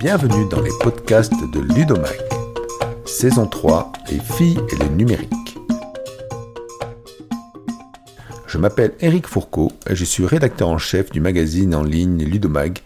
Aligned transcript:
Bienvenue 0.00 0.48
dans 0.48 0.62
les 0.62 0.70
podcasts 0.80 1.34
de 1.52 1.60
Ludomag. 1.60 2.18
Saison 3.04 3.46
3, 3.46 3.92
les 4.10 4.18
filles 4.18 4.58
et 4.72 4.76
le 4.76 4.88
numérique. 4.88 5.58
Je 8.46 8.56
m'appelle 8.56 8.94
Eric 9.00 9.26
Fourcault 9.26 9.72
et 9.90 9.94
je 9.94 10.06
suis 10.06 10.24
rédacteur 10.24 10.70
en 10.70 10.78
chef 10.78 11.10
du 11.10 11.20
magazine 11.20 11.74
en 11.74 11.82
ligne 11.82 12.24
Ludomag, 12.24 12.78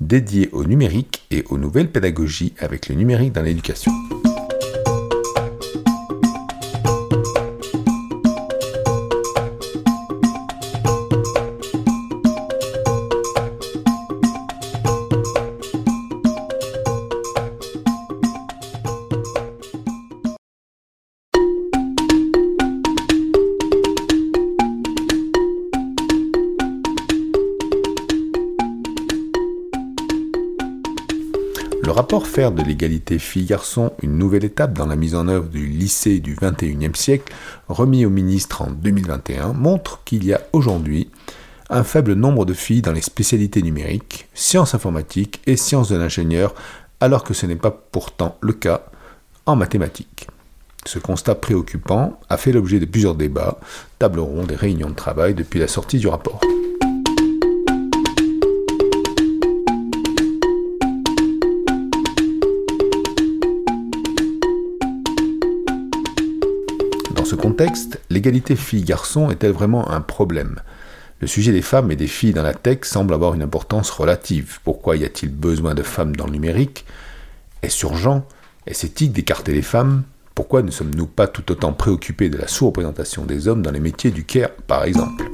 dédié 0.00 0.48
au 0.52 0.64
numérique 0.64 1.26
et 1.30 1.44
aux 1.50 1.58
nouvelles 1.58 1.90
pédagogies 1.90 2.54
avec 2.58 2.88
le 2.88 2.94
numérique 2.94 3.34
dans 3.34 3.42
l'éducation. 3.42 3.92
Rapport 32.12 32.28
Faire 32.28 32.52
de 32.52 32.62
l'égalité 32.62 33.18
filles-garçons 33.18 33.94
une 34.02 34.18
nouvelle 34.18 34.44
étape 34.44 34.74
dans 34.74 34.84
la 34.84 34.96
mise 34.96 35.14
en 35.14 35.28
œuvre 35.28 35.48
du 35.48 35.66
lycée 35.66 36.20
du 36.20 36.36
XXIe 36.36 36.90
siècle, 36.92 37.32
remis 37.70 38.04
au 38.04 38.10
ministre 38.10 38.60
en 38.60 38.70
2021, 38.70 39.54
montre 39.54 40.02
qu'il 40.04 40.22
y 40.26 40.34
a 40.34 40.42
aujourd'hui 40.52 41.08
un 41.70 41.84
faible 41.84 42.12
nombre 42.12 42.44
de 42.44 42.52
filles 42.52 42.82
dans 42.82 42.92
les 42.92 43.00
spécialités 43.00 43.62
numériques, 43.62 44.28
sciences 44.34 44.74
informatiques 44.74 45.40
et 45.46 45.56
sciences 45.56 45.88
de 45.88 45.96
l'ingénieur, 45.96 46.54
alors 47.00 47.24
que 47.24 47.32
ce 47.32 47.46
n'est 47.46 47.56
pas 47.56 47.70
pourtant 47.70 48.36
le 48.42 48.52
cas 48.52 48.84
en 49.46 49.56
mathématiques. 49.56 50.26
Ce 50.84 50.98
constat 50.98 51.36
préoccupant 51.36 52.20
a 52.28 52.36
fait 52.36 52.52
l'objet 52.52 52.78
de 52.78 52.84
plusieurs 52.84 53.14
débats, 53.14 53.58
tables 53.98 54.20
rondes 54.20 54.52
et 54.52 54.56
réunions 54.56 54.90
de 54.90 54.94
travail 54.94 55.32
depuis 55.32 55.60
la 55.60 55.68
sortie 55.68 55.98
du 55.98 56.08
rapport. 56.08 56.42
Contexte, 67.42 68.00
l'égalité 68.08 68.54
filles-garçons 68.54 69.28
est-elle 69.32 69.50
vraiment 69.50 69.90
un 69.90 70.00
problème. 70.00 70.60
Le 71.20 71.26
sujet 71.26 71.50
des 71.50 71.60
femmes 71.60 71.90
et 71.90 71.96
des 71.96 72.06
filles 72.06 72.32
dans 72.32 72.44
la 72.44 72.54
tech 72.54 72.84
semble 72.84 73.12
avoir 73.12 73.34
une 73.34 73.42
importance 73.42 73.90
relative. 73.90 74.60
Pourquoi 74.62 74.96
y 74.96 75.04
a-t-il 75.04 75.32
besoin 75.32 75.74
de 75.74 75.82
femmes 75.82 76.14
dans 76.14 76.26
le 76.26 76.32
numérique? 76.32 76.84
Est-ce 77.62 77.84
urgent? 77.84 78.24
Est-ce 78.68 78.86
éthique 78.86 79.12
d'écarter 79.12 79.52
les 79.52 79.62
femmes? 79.62 80.04
Pourquoi 80.36 80.62
ne 80.62 80.70
sommes-nous 80.70 81.08
pas 81.08 81.26
tout 81.26 81.50
autant 81.50 81.72
préoccupés 81.72 82.28
de 82.28 82.38
la 82.38 82.46
sous-représentation 82.46 83.24
des 83.24 83.48
hommes 83.48 83.62
dans 83.62 83.72
les 83.72 83.80
métiers 83.80 84.12
du 84.12 84.24
care, 84.24 84.50
par 84.68 84.84
exemple? 84.84 85.24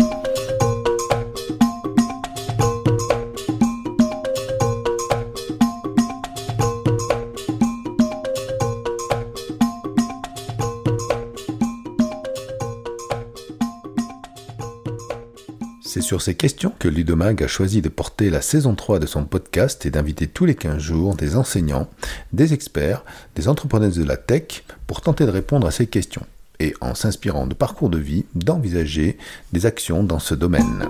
Sur 16.08 16.22
ces 16.22 16.34
questions 16.34 16.72
que 16.78 16.88
Ludomag 16.88 17.42
a 17.42 17.46
choisi 17.46 17.82
de 17.82 17.90
porter 17.90 18.30
la 18.30 18.40
saison 18.40 18.74
3 18.74 18.98
de 18.98 19.04
son 19.04 19.26
podcast 19.26 19.84
et 19.84 19.90
d'inviter 19.90 20.26
tous 20.26 20.46
les 20.46 20.54
15 20.54 20.78
jours 20.78 21.14
des 21.14 21.36
enseignants, 21.36 21.86
des 22.32 22.54
experts, 22.54 23.04
des 23.36 23.46
entrepreneurs 23.46 23.92
de 23.92 24.04
la 24.04 24.16
tech 24.16 24.64
pour 24.86 25.02
tenter 25.02 25.26
de 25.26 25.30
répondre 25.30 25.66
à 25.66 25.70
ces 25.70 25.86
questions 25.86 26.24
et, 26.60 26.72
en 26.80 26.94
s'inspirant 26.94 27.46
de 27.46 27.52
parcours 27.52 27.90
de 27.90 27.98
vie, 27.98 28.24
d'envisager 28.34 29.18
des 29.52 29.66
actions 29.66 30.02
dans 30.02 30.18
ce 30.18 30.34
domaine. 30.34 30.88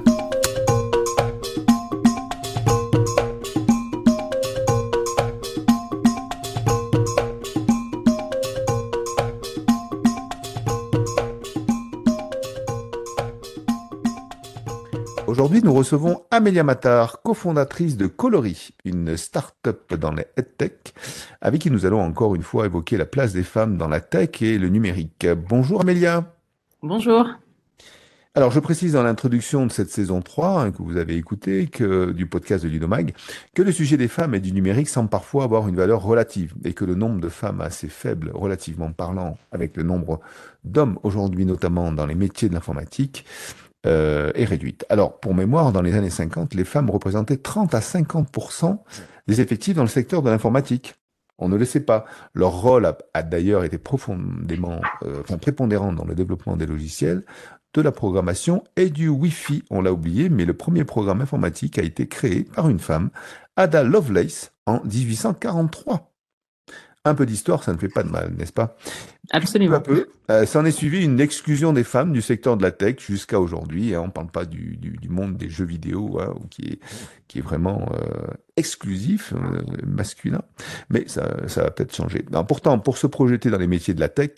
Aujourd'hui, 15.38 15.62
nous 15.62 15.72
recevons 15.72 16.22
Amélia 16.32 16.64
Matar, 16.64 17.22
cofondatrice 17.22 17.96
de 17.96 18.08
Coloris, 18.08 18.72
une 18.84 19.16
start-up 19.16 19.94
dans 19.94 20.10
les 20.10 20.24
tech, 20.56 20.72
avec 21.40 21.60
qui 21.60 21.70
nous 21.70 21.86
allons 21.86 22.00
encore 22.00 22.34
une 22.34 22.42
fois 22.42 22.66
évoquer 22.66 22.96
la 22.96 23.06
place 23.06 23.34
des 23.34 23.44
femmes 23.44 23.76
dans 23.76 23.86
la 23.86 24.00
tech 24.00 24.42
et 24.42 24.58
le 24.58 24.68
numérique. 24.68 25.28
Bonjour 25.48 25.80
Amélia. 25.80 26.34
Bonjour. 26.82 27.24
Alors, 28.34 28.50
je 28.50 28.58
précise 28.58 28.94
dans 28.94 29.04
l'introduction 29.04 29.64
de 29.64 29.70
cette 29.70 29.90
saison 29.90 30.22
3, 30.22 30.60
hein, 30.60 30.70
que 30.72 30.82
vous 30.82 30.96
avez 30.96 31.16
écouté, 31.16 31.68
que, 31.68 32.10
du 32.10 32.26
podcast 32.26 32.64
de 32.64 32.68
Ludomag, 32.68 33.14
que 33.54 33.62
le 33.62 33.70
sujet 33.70 33.96
des 33.96 34.08
femmes 34.08 34.34
et 34.34 34.40
du 34.40 34.52
numérique 34.52 34.88
semble 34.88 35.08
parfois 35.08 35.44
avoir 35.44 35.68
une 35.68 35.76
valeur 35.76 36.02
relative 36.02 36.52
et 36.64 36.72
que 36.72 36.84
le 36.84 36.96
nombre 36.96 37.20
de 37.20 37.28
femmes 37.28 37.60
assez 37.60 37.88
faible, 37.88 38.32
relativement 38.34 38.90
parlant, 38.90 39.38
avec 39.52 39.76
le 39.76 39.84
nombre 39.84 40.18
d'hommes 40.64 40.98
aujourd'hui, 41.04 41.46
notamment 41.46 41.92
dans 41.92 42.06
les 42.06 42.16
métiers 42.16 42.48
de 42.48 42.54
l'informatique, 42.54 43.24
euh, 43.86 44.32
est 44.34 44.44
réduite. 44.44 44.84
Alors, 44.88 45.20
pour 45.20 45.34
mémoire, 45.34 45.72
dans 45.72 45.82
les 45.82 45.94
années 45.94 46.10
50, 46.10 46.54
les 46.54 46.64
femmes 46.64 46.90
représentaient 46.90 47.36
30 47.36 47.74
à 47.74 47.80
50% 47.80 48.78
des 49.28 49.40
effectifs 49.40 49.76
dans 49.76 49.82
le 49.82 49.88
secteur 49.88 50.22
de 50.22 50.30
l'informatique. 50.30 50.94
On 51.38 51.48
ne 51.48 51.56
le 51.56 51.64
sait 51.64 51.80
pas. 51.80 52.04
Leur 52.34 52.60
rôle 52.60 52.92
a, 53.14 53.22
d'ailleurs 53.22 53.62
été 53.62 53.78
profondément, 53.78 54.80
euh, 55.04 55.22
prépondérant 55.40 55.92
dans 55.92 56.04
le 56.04 56.16
développement 56.16 56.56
des 56.56 56.66
logiciels, 56.66 57.24
de 57.74 57.82
la 57.82 57.92
programmation 57.92 58.64
et 58.76 58.90
du 58.90 59.08
Wi-Fi. 59.08 59.62
On 59.70 59.80
l'a 59.80 59.92
oublié, 59.92 60.28
mais 60.28 60.44
le 60.44 60.54
premier 60.54 60.84
programme 60.84 61.20
informatique 61.20 61.78
a 61.78 61.82
été 61.82 62.08
créé 62.08 62.44
par 62.44 62.68
une 62.68 62.80
femme, 62.80 63.10
Ada 63.56 63.84
Lovelace, 63.84 64.52
en 64.66 64.82
1843. 64.84 66.12
Un 67.08 67.14
peu 67.14 67.24
d'histoire, 67.24 67.62
ça 67.62 67.72
ne 67.72 67.78
fait 67.78 67.88
pas 67.88 68.02
de 68.02 68.10
mal, 68.10 68.34
n'est-ce 68.36 68.52
pas? 68.52 68.76
Absolument. 69.30 69.80
Peu, 69.80 69.94
peu, 69.94 70.08
euh, 70.30 70.44
s'en 70.44 70.66
est 70.66 70.70
suivi 70.72 71.02
une 71.02 71.20
exclusion 71.20 71.72
des 71.72 71.84
femmes 71.84 72.12
du 72.12 72.20
secteur 72.20 72.58
de 72.58 72.62
la 72.62 72.70
tech 72.70 72.96
jusqu'à 72.98 73.40
aujourd'hui. 73.40 73.94
Hein, 73.94 74.02
on 74.02 74.06
ne 74.08 74.12
parle 74.12 74.30
pas 74.30 74.44
du, 74.44 74.76
du, 74.76 74.90
du, 74.90 75.08
monde 75.08 75.38
des 75.38 75.48
jeux 75.48 75.64
vidéo, 75.64 76.18
hein, 76.20 76.34
qui, 76.50 76.62
est, 76.62 76.80
qui 77.26 77.38
est 77.38 77.42
vraiment 77.42 77.90
euh, 77.94 78.26
exclusif, 78.58 79.32
euh, 79.32 79.62
masculin, 79.86 80.42
mais 80.90 81.04
ça, 81.08 81.34
ça 81.46 81.62
va 81.62 81.70
peut-être 81.70 81.96
changer. 81.96 82.26
Alors, 82.30 82.46
pourtant, 82.46 82.78
pour 82.78 82.98
se 82.98 83.06
projeter 83.06 83.48
dans 83.48 83.58
les 83.58 83.66
métiers 83.66 83.94
de 83.94 84.00
la 84.00 84.10
tech, 84.10 84.32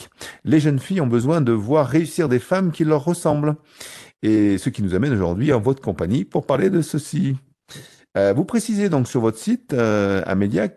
les 0.45 0.61
jeunes 0.61 0.79
filles 0.79 1.01
ont 1.01 1.09
besoin 1.09 1.41
de 1.41 1.51
voir 1.51 1.89
réussir 1.89 2.29
des 2.29 2.39
femmes 2.39 2.71
qui 2.71 2.85
leur 2.85 3.05
ressemblent. 3.05 3.57
Et 4.23 4.59
ce 4.59 4.69
qui 4.69 4.83
nous 4.85 4.95
amène 4.95 5.13
aujourd'hui 5.13 5.53
en 5.53 5.61
votre 5.61 5.83
compagnie 5.83 6.25
pour 6.25 6.47
parler 6.47 6.71
de 6.71 6.83
ceci. 6.83 7.37
Euh, 8.17 8.33
vous 8.33 8.45
précisez 8.45 8.89
donc 8.89 9.07
sur 9.07 9.21
votre 9.21 9.39
site, 9.39 9.73
euh, 9.73 10.23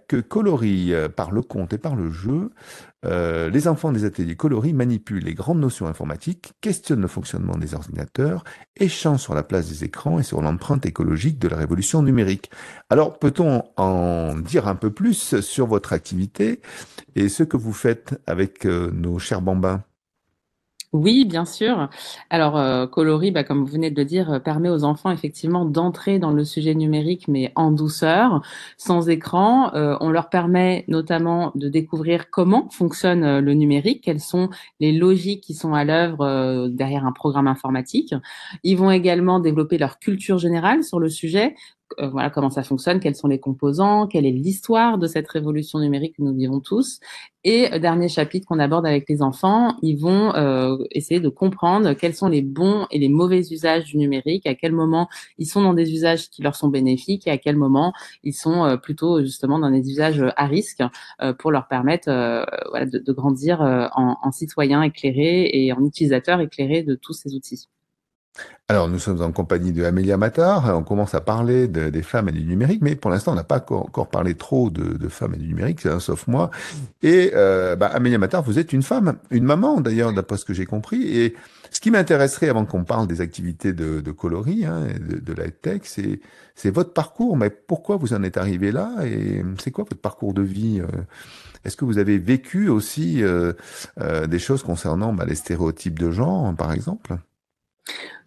que 0.07 0.17
Coloris, 0.17 0.93
euh, 0.93 1.09
par 1.09 1.31
le 1.31 1.41
compte 1.41 1.73
et 1.73 1.79
par 1.79 1.95
le 1.95 2.11
jeu, 2.11 2.51
euh, 3.05 3.49
les 3.49 3.67
enfants 3.67 3.91
des 3.91 4.05
ateliers 4.05 4.35
Coloris 4.35 4.73
manipulent 4.73 5.23
les 5.23 5.33
grandes 5.33 5.59
notions 5.59 5.87
informatiques, 5.87 6.53
questionnent 6.61 7.01
le 7.01 7.07
fonctionnement 7.07 7.57
des 7.57 7.73
ordinateurs, 7.73 8.43
échangent 8.77 9.21
sur 9.21 9.33
la 9.33 9.43
place 9.43 9.67
des 9.67 9.83
écrans 9.83 10.19
et 10.19 10.23
sur 10.23 10.41
l'empreinte 10.41 10.85
écologique 10.85 11.39
de 11.39 11.47
la 11.47 11.57
révolution 11.57 12.03
numérique. 12.03 12.51
Alors, 12.89 13.17
peut-on 13.17 13.63
en 13.77 14.35
dire 14.37 14.67
un 14.67 14.75
peu 14.75 14.91
plus 14.91 15.39
sur 15.41 15.65
votre 15.65 15.91
activité 15.93 16.61
et 17.15 17.29
ce 17.29 17.43
que 17.43 17.57
vous 17.57 17.73
faites 17.73 18.21
avec 18.27 18.65
euh, 18.65 18.91
nos 18.91 19.17
chers 19.17 19.41
bambins? 19.41 19.83
Oui, 20.93 21.25
bien 21.25 21.43
sûr. 21.43 21.89
Alors, 22.29 22.55
euh, 22.55 22.85
Coloris, 22.85 23.31
bah, 23.31 23.43
comme 23.43 23.61
vous 23.61 23.71
venez 23.71 23.89
de 23.89 23.99
le 23.99 24.05
dire, 24.05 24.31
euh, 24.31 24.39
permet 24.39 24.69
aux 24.69 24.83
enfants 24.83 25.09
effectivement 25.09 25.65
d'entrer 25.65 26.19
dans 26.19 26.31
le 26.31 26.45
sujet 26.45 26.75
numérique, 26.75 27.27
mais 27.27 27.51
en 27.55 27.71
douceur, 27.71 28.41
sans 28.77 29.09
écran. 29.09 29.73
Euh, 29.73 29.97
on 30.01 30.11
leur 30.11 30.29
permet 30.29 30.85
notamment 30.87 31.51
de 31.55 31.67
découvrir 31.67 32.29
comment 32.29 32.69
fonctionne 32.69 33.23
euh, 33.23 33.41
le 33.41 33.55
numérique, 33.55 34.03
quelles 34.03 34.19
sont 34.19 34.49
les 34.79 34.91
logiques 34.91 35.43
qui 35.43 35.55
sont 35.55 35.73
à 35.73 35.83
l'œuvre 35.83 36.67
derrière 36.69 37.07
un 37.07 37.11
programme 37.11 37.47
informatique. 37.47 38.13
Ils 38.63 38.75
vont 38.75 38.91
également 38.91 39.39
développer 39.39 39.79
leur 39.79 39.97
culture 39.97 40.37
générale 40.37 40.83
sur 40.83 40.99
le 40.99 41.09
sujet, 41.09 41.55
euh, 41.99 42.09
voilà 42.09 42.29
comment 42.29 42.49
ça 42.49 42.63
fonctionne, 42.63 42.99
quels 42.99 43.15
sont 43.15 43.27
les 43.27 43.39
composants, 43.39 44.07
quelle 44.07 44.25
est 44.25 44.31
l'histoire 44.31 44.97
de 44.97 45.07
cette 45.07 45.27
révolution 45.27 45.79
numérique 45.79 46.17
que 46.17 46.23
nous 46.23 46.33
vivons 46.33 46.59
tous. 46.59 46.99
Et 47.43 47.71
euh, 47.73 47.79
dernier 47.79 48.07
chapitre 48.07 48.47
qu'on 48.47 48.59
aborde 48.59 48.85
avec 48.85 49.07
les 49.09 49.21
enfants, 49.21 49.75
ils 49.81 49.97
vont 49.97 50.33
euh, 50.35 50.77
essayer 50.91 51.19
de 51.19 51.29
comprendre 51.29 51.93
quels 51.93 52.15
sont 52.15 52.29
les 52.29 52.41
bons 52.41 52.87
et 52.89 52.99
les 52.99 53.09
mauvais 53.09 53.41
usages 53.51 53.85
du 53.85 53.97
numérique, 53.97 54.47
à 54.47 54.55
quel 54.55 54.71
moment 54.71 55.09
ils 55.37 55.45
sont 55.45 55.61
dans 55.61 55.73
des 55.73 55.91
usages 55.91 56.29
qui 56.29 56.41
leur 56.41 56.55
sont 56.55 56.69
bénéfiques 56.69 57.27
et 57.27 57.31
à 57.31 57.37
quel 57.37 57.57
moment 57.57 57.93
ils 58.23 58.33
sont 58.33 58.65
euh, 58.65 58.77
plutôt 58.77 59.21
justement 59.21 59.59
dans 59.59 59.71
des 59.71 59.89
usages 59.89 60.23
à 60.37 60.45
risque 60.45 60.81
euh, 61.21 61.33
pour 61.33 61.51
leur 61.51 61.67
permettre 61.67 62.09
euh, 62.09 62.43
voilà, 62.69 62.85
de, 62.85 62.99
de, 62.99 63.13
grandir 63.13 63.61
en, 63.61 64.17
en 64.21 64.31
citoyens 64.31 64.81
éclairés 64.83 65.49
et 65.53 65.73
en 65.73 65.83
utilisateurs 65.85 66.39
éclairés 66.41 66.83
de 66.83 66.95
tous 66.95 67.13
ces 67.13 67.35
outils. 67.35 67.67
Alors, 68.69 68.87
nous 68.87 68.97
sommes 68.97 69.21
en 69.21 69.31
compagnie 69.31 69.73
de 69.73 69.83
Amélia 69.83 70.17
Matar. 70.17 70.75
On 70.75 70.83
commence 70.83 71.13
à 71.13 71.21
parler 71.21 71.67
des 71.67 72.01
femmes 72.01 72.29
et 72.29 72.31
du 72.31 72.43
numérique, 72.43 72.81
mais 72.81 72.95
pour 72.95 73.11
l'instant, 73.11 73.33
on 73.33 73.35
n'a 73.35 73.43
pas 73.43 73.57
encore, 73.57 74.09
parlé 74.09 74.35
trop 74.35 74.69
de, 74.69 75.07
femmes 75.09 75.35
et 75.35 75.37
du 75.37 75.47
numérique, 75.47 75.85
hein, 75.85 75.99
sauf 75.99 76.27
moi. 76.27 76.49
Et 77.01 77.33
euh, 77.35 77.75
bah, 77.75 77.87
Amélia 77.93 78.17
Matar, 78.17 78.41
vous 78.41 78.57
êtes 78.59 78.73
une 78.73 78.81
femme, 78.81 79.17
une 79.31 79.43
maman 79.43 79.81
d'ailleurs, 79.81 80.13
d'après 80.13 80.37
ce 80.37 80.45
que 80.45 80.53
j'ai 80.53 80.65
compris. 80.65 81.03
Et 81.03 81.35
ce 81.71 81.81
qui 81.81 81.91
m'intéresserait, 81.91 82.49
avant 82.49 82.65
qu'on 82.65 82.85
parle 82.85 83.05
des 83.05 83.21
activités 83.21 83.73
de, 83.73 84.11
coloris, 84.11 84.65
hein, 84.65 84.87
de, 84.99 85.19
de, 85.19 85.33
la 85.33 85.51
tech, 85.51 85.81
c'est 85.83 86.71
votre 86.71 86.93
parcours. 86.93 87.35
Mais 87.37 87.49
pourquoi 87.49 87.97
vous 87.97 88.13
en 88.13 88.23
êtes 88.23 88.37
arrivé 88.37 88.71
là? 88.71 88.95
Et 89.05 89.43
c'est 89.61 89.71
quoi 89.71 89.83
votre 89.83 90.01
parcours 90.01 90.33
de 90.33 90.41
vie 90.41 90.81
euh? 90.81 90.87
Est-ce 91.65 91.77
que 91.77 91.85
vous 91.85 91.97
avez 91.97 92.17
vécu 92.17 92.69
aussi 92.69 93.23
euh, 93.23 93.53
des 94.27 94.39
choses 94.39 94.63
concernant 94.63 95.13
bah, 95.13 95.25
les 95.25 95.35
stéréotypes 95.35 95.99
de 95.99 96.11
genre, 96.11 96.53
par 96.55 96.73
exemple? 96.73 97.17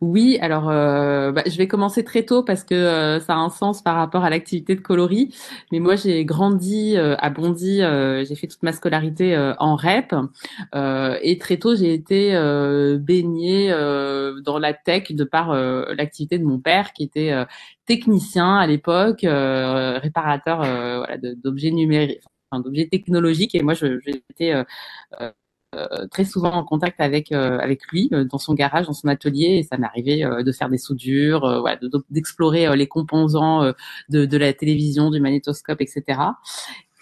Oui, 0.03 0.39
alors 0.43 0.69
euh, 0.69 1.33
bah, 1.33 1.43
je 1.47 1.57
vais 1.57 1.67
commencer 1.67 2.05
très 2.05 2.25
tôt 2.25 2.43
parce 2.43 2.65
que 2.65 2.75
euh, 2.75 3.21
ça 3.21 3.35
a 3.35 3.37
un 3.37 3.49
sens 3.49 3.83
par 3.83 3.97
rapport 3.97 4.25
à 4.25 4.31
l'activité 4.31 4.75
de 4.75 4.81
coloris. 4.81 5.35
Mais 5.73 5.81
moi, 5.81 5.97
j'ai 5.97 6.25
grandi 6.25 6.97
euh, 6.97 7.17
à 7.19 7.31
Bondy, 7.31 7.79
j'ai 7.79 8.35
fait 8.35 8.47
toute 8.47 8.63
ma 8.63 8.73
scolarité 8.73 9.37
en 9.59 9.77
REP 9.77 10.15
et 11.23 11.39
très 11.39 11.57
tôt, 11.59 11.75
j'ai 11.75 11.95
été 11.95 12.33
baignée 12.99 13.71
dans 13.71 14.59
la 14.59 14.75
tech 14.75 15.13
de 15.13 15.25
par 15.25 15.55
l'activité 15.55 16.39
de 16.39 16.45
mon 16.45 16.59
père 16.59 16.93
qui 16.93 17.05
était 17.05 17.33
technicien 17.87 18.57
à 18.57 18.67
l'époque, 18.67 19.21
réparateur 19.23 20.59
voilà, 20.59 21.17
d'objets 21.19 21.71
numériques, 21.71 22.21
enfin, 22.51 22.63
d'objets 22.63 22.89
technologiques. 22.89 23.55
Et 23.55 23.63
moi, 23.63 23.75
j'étais 23.75 24.65
euh, 25.21 25.31
très 26.11 26.25
souvent 26.25 26.53
en 26.53 26.65
contact 26.65 27.01
avec 27.01 27.33
euh, 27.33 27.59
avec 27.59 27.87
lui 27.89 28.09
euh, 28.13 28.25
dans 28.25 28.39
son 28.39 28.55
garage, 28.55 28.87
dans 28.87 28.93
son 28.93 29.09
atelier, 29.09 29.59
et 29.59 29.63
ça 29.63 29.77
m'arrivait 29.77 30.25
de 30.43 30.53
faire 30.53 30.69
des 30.69 30.79
soudures, 30.79 31.65
d'explorer 32.11 32.77
les 32.77 32.87
composants 32.87 33.73
de 34.09 34.37
la 34.37 34.53
télévision, 34.53 35.11
du 35.11 35.21
magnétoscope, 35.21 35.81
etc. 35.81 36.21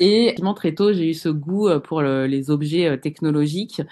Et 0.00 0.34
très 0.56 0.74
tôt, 0.74 0.92
j'ai 0.92 1.10
eu 1.10 1.14
ce 1.14 1.28
goût 1.28 1.68
pour 1.80 2.02
les 2.02 2.50
objets 2.50 2.98
technologiques. 2.98 3.82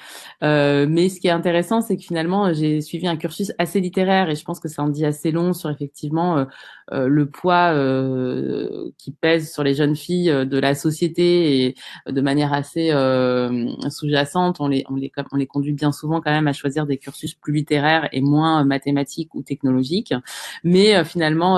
Euh, 0.42 0.86
mais 0.88 1.08
ce 1.08 1.20
qui 1.20 1.28
est 1.28 1.30
intéressant, 1.30 1.80
c'est 1.80 1.96
que 1.96 2.02
finalement, 2.02 2.52
j'ai 2.52 2.80
suivi 2.80 3.06
un 3.06 3.16
cursus 3.16 3.52
assez 3.58 3.80
littéraire 3.80 4.28
et 4.30 4.34
je 4.34 4.44
pense 4.44 4.60
que 4.60 4.68
ça 4.68 4.82
en 4.82 4.88
dit 4.88 5.04
assez 5.04 5.30
long 5.30 5.52
sur 5.52 5.70
effectivement 5.70 6.46
euh, 6.92 7.06
le 7.08 7.26
poids 7.30 7.72
euh, 7.72 8.90
qui 8.98 9.12
pèse 9.12 9.52
sur 9.52 9.62
les 9.62 9.74
jeunes 9.74 9.96
filles 9.96 10.30
euh, 10.30 10.44
de 10.44 10.58
la 10.58 10.74
société 10.74 11.64
et 11.66 11.74
de 12.08 12.20
manière 12.20 12.52
assez 12.52 12.90
sous-jacente, 13.90 14.60
on 14.60 14.68
les, 14.68 14.84
on, 14.88 14.96
les, 14.96 15.10
on 15.32 15.36
les 15.36 15.46
conduit 15.46 15.72
bien 15.72 15.92
souvent 15.92 16.20
quand 16.20 16.30
même 16.30 16.48
à 16.48 16.52
choisir 16.52 16.86
des 16.86 16.98
cursus 16.98 17.34
plus 17.34 17.52
littéraires 17.52 18.08
et 18.12 18.20
moins 18.20 18.64
mathématiques 18.64 19.34
ou 19.34 19.42
technologiques. 19.42 20.14
Mais 20.64 21.04
finalement, 21.04 21.54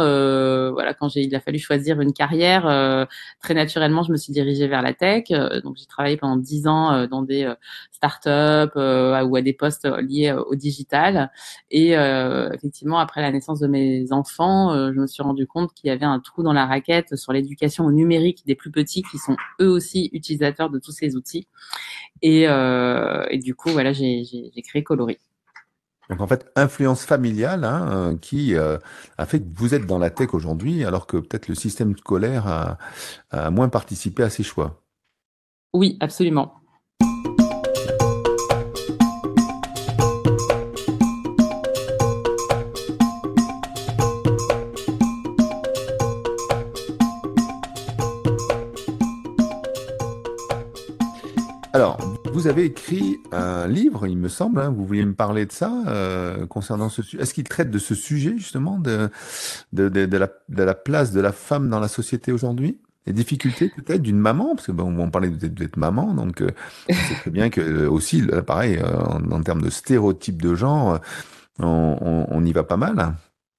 voilà, 0.72 0.94
quand 0.94 1.14
il 1.16 1.34
a 1.34 1.40
fallu 1.40 1.58
choisir 1.58 2.00
une 2.00 2.12
carrière, 2.12 3.08
très 3.40 3.54
naturellement, 3.54 4.02
je 4.02 4.12
me 4.12 4.16
suis 4.16 4.32
dirigée 4.34 4.68
vers 4.68 4.82
la 4.82 4.92
tech. 4.92 5.28
donc 5.62 5.76
j'ai 5.76 5.86
travaillé 5.86 6.16
pendant 6.16 6.36
dix 6.36 6.66
ans 6.66 7.06
dans 7.06 7.22
des 7.22 7.52
startups 7.90 8.76
ou 8.76 9.36
à 9.36 9.42
des 9.42 9.52
postes 9.52 9.88
liés 10.02 10.32
au 10.32 10.54
digital. 10.54 11.30
Et 11.70 11.92
effectivement, 11.92 12.98
après 12.98 13.22
la 13.22 13.32
naissance 13.32 13.60
de 13.60 13.66
mes 13.66 14.12
enfants, 14.12 14.92
je 14.92 15.00
me 15.00 15.06
suis 15.06 15.22
rendu 15.22 15.46
compte 15.46 15.72
qu'il 15.74 15.88
y 15.88 15.90
avait 15.90 16.04
un 16.04 16.20
trou 16.20 16.42
dans 16.42 16.52
la 16.52 16.66
raquette 16.66 17.16
sur 17.16 17.32
l'éducation 17.32 17.86
au 17.86 17.92
numérique 17.92 18.44
des 18.46 18.54
plus 18.54 18.70
petits 18.70 19.02
qui 19.02 19.18
sont 19.18 19.36
eux 19.60 19.68
aussi 19.68 20.10
utilisateurs 20.12 20.70
de 20.70 20.78
tous 20.78 20.92
ces 20.92 21.16
outils. 21.16 21.46
Et, 22.22 22.48
euh, 22.48 23.26
du 23.36 23.54
coup, 23.54 23.70
voilà, 23.70 23.92
j'ai 23.92 24.50
créé 24.64 24.82
Coloris. 24.82 25.18
Donc 26.10 26.20
en 26.20 26.26
fait, 26.26 26.50
influence 26.56 27.04
familiale 27.04 27.64
hein, 27.64 28.16
qui 28.20 28.54
euh, 28.54 28.78
a 29.18 29.26
fait 29.26 29.40
que 29.40 29.46
vous 29.54 29.74
êtes 29.74 29.86
dans 29.86 29.98
la 29.98 30.10
tech 30.10 30.34
aujourd'hui, 30.34 30.84
alors 30.84 31.06
que 31.06 31.16
peut-être 31.16 31.48
le 31.48 31.54
système 31.54 31.96
scolaire 31.96 32.76
a 33.30 33.50
moins 33.50 33.68
participé 33.68 34.22
à 34.22 34.30
ces 34.30 34.42
choix. 34.42 34.82
Oui, 35.72 35.96
absolument. 36.00 36.63
Vous 52.32 52.46
avez 52.46 52.64
écrit 52.64 53.18
un 53.32 53.66
livre, 53.66 54.06
il 54.06 54.16
me 54.16 54.28
semble, 54.28 54.60
hein, 54.60 54.70
vous 54.70 54.84
vouliez 54.84 55.04
me 55.04 55.14
parler 55.14 55.46
de 55.46 55.52
ça, 55.52 55.72
euh, 55.88 56.46
concernant 56.46 56.88
ce 56.88 57.02
sujet. 57.02 57.22
Est-ce 57.22 57.34
qu'il 57.34 57.44
traite 57.44 57.70
de 57.70 57.78
ce 57.78 57.94
sujet, 57.94 58.34
justement, 58.36 58.78
de, 58.78 59.10
de, 59.72 59.88
de, 59.88 60.16
la, 60.16 60.28
de 60.48 60.62
la 60.62 60.74
place 60.74 61.12
de 61.12 61.20
la 61.20 61.32
femme 61.32 61.68
dans 61.68 61.80
la 61.80 61.88
société 61.88 62.32
aujourd'hui? 62.32 62.78
Les 63.06 63.12
difficultés 63.12 63.70
peut-être 63.76 64.02
d'une 64.02 64.18
maman, 64.18 64.54
parce 64.54 64.66
que 64.66 64.72
bon, 64.72 64.98
on 64.98 65.10
parlait 65.10 65.30
d'être 65.30 65.76
maman, 65.76 66.14
donc 66.14 66.40
euh, 66.40 66.48
c'est 66.88 67.14
très 67.20 67.30
bien 67.30 67.50
que 67.50 67.60
euh, 67.60 67.90
aussi, 67.90 68.22
pareil, 68.46 68.80
en, 68.82 69.42
termes 69.42 69.62
de 69.62 69.70
stéréotypes 69.70 70.40
de 70.40 70.54
genre, 70.54 71.00
on, 71.58 71.98
on, 72.00 72.26
on 72.30 72.44
y 72.44 72.52
va 72.52 72.64
pas 72.64 72.78
mal. 72.78 73.14